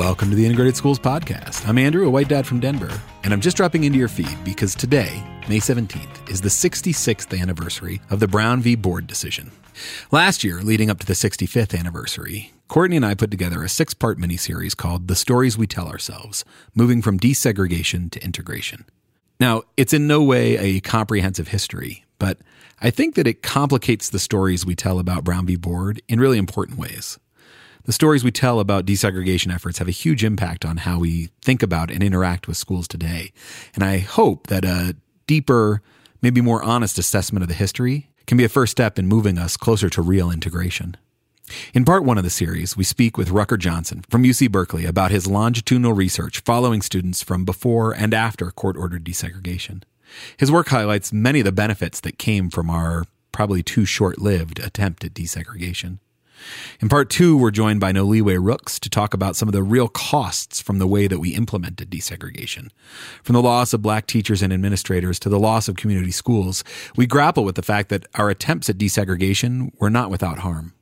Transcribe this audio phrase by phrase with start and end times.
[0.00, 1.68] welcome to the Integrated Schools Podcast.
[1.68, 2.88] I'm Andrew, a white dad from Denver,
[3.22, 8.00] and I'm just dropping into your feed because today, May 17th, is the 66th anniversary
[8.08, 8.76] of the Brown v.
[8.76, 9.50] Board decision.
[10.10, 13.92] Last year, leading up to the 65th anniversary, Courtney and I put together a six
[13.92, 18.86] part miniseries called The Stories We Tell Ourselves Moving from Desegregation to Integration.
[19.38, 22.38] Now, it's in no way a comprehensive history, but
[22.80, 25.56] I think that it complicates the stories we tell about Brown v.
[25.56, 27.18] Board in really important ways.
[27.84, 31.62] The stories we tell about desegregation efforts have a huge impact on how we think
[31.62, 33.32] about and interact with schools today.
[33.74, 35.82] And I hope that a deeper,
[36.20, 39.56] maybe more honest assessment of the history can be a first step in moving us
[39.56, 40.96] closer to real integration.
[41.74, 45.10] In part one of the series, we speak with Rucker Johnson from UC Berkeley about
[45.10, 49.82] his longitudinal research following students from before and after court ordered desegregation.
[50.36, 54.58] His work highlights many of the benefits that came from our probably too short lived
[54.58, 55.98] attempt at desegregation.
[56.80, 59.88] In part two, we're joined by Noliwe Rooks to talk about some of the real
[59.88, 62.68] costs from the way that we implemented desegregation.
[63.22, 66.64] From the loss of black teachers and administrators to the loss of community schools,
[66.96, 70.74] we grapple with the fact that our attempts at desegregation were not without harm.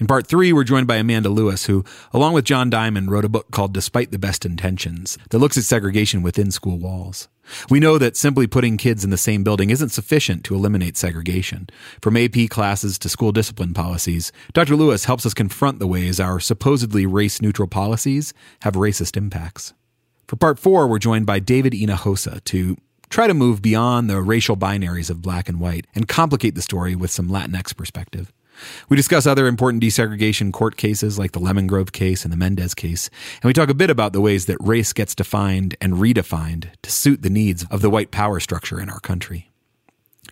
[0.00, 3.28] In part three, we're joined by Amanda Lewis, who, along with John Diamond, wrote a
[3.28, 7.28] book called Despite the Best Intentions that looks at segregation within school walls.
[7.70, 11.68] We know that simply putting kids in the same building isn't sufficient to eliminate segregation.
[12.02, 14.76] From AP classes to school discipline policies, Dr.
[14.76, 19.74] Lewis helps us confront the ways our supposedly race neutral policies have racist impacts.
[20.26, 22.76] For part four, we're joined by David Hinojosa to
[23.08, 26.94] try to move beyond the racial binaries of black and white and complicate the story
[26.94, 28.32] with some Latinx perspective.
[28.88, 32.74] We discuss other important desegregation court cases like the Lemon Grove case and the Mendez
[32.74, 33.10] case,
[33.42, 36.90] and we talk a bit about the ways that race gets defined and redefined to
[36.90, 39.50] suit the needs of the white power structure in our country.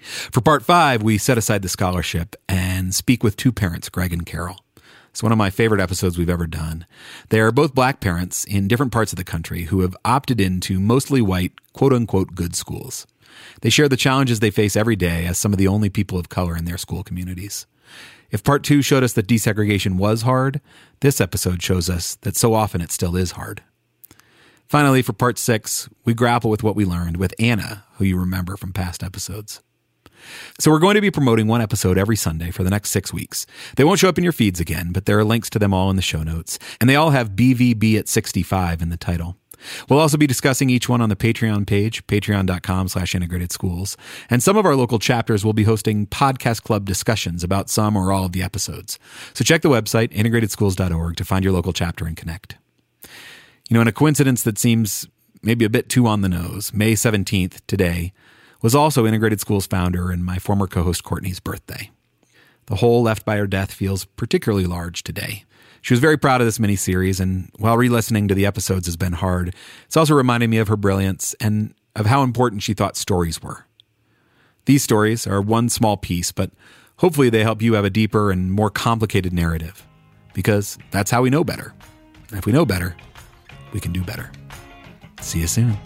[0.00, 4.26] For part five, we set aside the scholarship and speak with two parents, Greg and
[4.26, 4.58] Carol.
[5.10, 6.84] It's one of my favorite episodes we've ever done.
[7.30, 10.78] They are both black parents in different parts of the country who have opted into
[10.78, 13.06] mostly white, quote unquote, good schools.
[13.62, 16.28] They share the challenges they face every day as some of the only people of
[16.28, 17.66] color in their school communities.
[18.30, 20.60] If part two showed us that desegregation was hard,
[21.00, 23.62] this episode shows us that so often it still is hard.
[24.66, 28.56] Finally, for part six, we grapple with what we learned with Anna, who you remember
[28.56, 29.62] from past episodes.
[30.58, 33.46] So, we're going to be promoting one episode every Sunday for the next six weeks.
[33.76, 35.88] They won't show up in your feeds again, but there are links to them all
[35.90, 39.36] in the show notes, and they all have BVB at 65 in the title.
[39.88, 43.96] We'll also be discussing each one on the Patreon page, patreon.com slash integrated schools.
[44.30, 48.12] And some of our local chapters will be hosting podcast club discussions about some or
[48.12, 48.98] all of the episodes.
[49.34, 52.56] So check the website, integratedschools.org, to find your local chapter and connect.
[53.68, 55.08] You know, in a coincidence that seems
[55.42, 58.12] maybe a bit too on the nose, May 17th, today,
[58.62, 61.90] was also Integrated Schools founder and my former co host Courtney's birthday.
[62.66, 65.44] The hole left by her death feels particularly large today.
[65.82, 68.96] She was very proud of this miniseries, and while re listening to the episodes has
[68.96, 69.54] been hard,
[69.86, 73.66] it's also reminded me of her brilliance and of how important she thought stories were.
[74.66, 76.50] These stories are one small piece, but
[76.98, 79.86] hopefully they help you have a deeper and more complicated narrative,
[80.34, 81.72] because that's how we know better.
[82.30, 82.96] And if we know better,
[83.72, 84.30] we can do better.
[85.20, 85.78] See you soon.